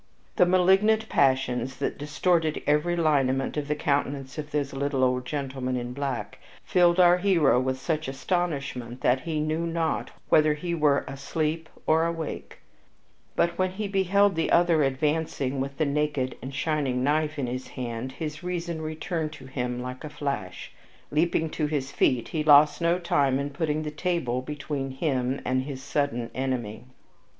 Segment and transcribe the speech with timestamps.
[0.35, 5.77] The malignant passions that distorted every lineament of the countenance of the little old gentleman
[5.77, 11.05] in black filled our hero with such astonishment that he knew not whether he were
[11.07, 12.57] asleep or awake;
[13.35, 17.67] but when he beheld the other advancing with the naked and shining knife in his
[17.77, 20.71] hand his reason returned to him like a flash.
[21.11, 25.61] Leaping to his feet, he lost no time in putting the table between himself and
[25.65, 26.85] his sudden enemy.